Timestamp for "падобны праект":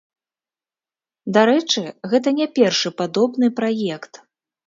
3.01-4.13